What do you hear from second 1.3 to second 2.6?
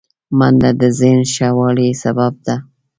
ښه والي سبب ده